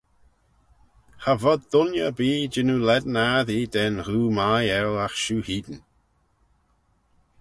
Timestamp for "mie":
4.37-4.75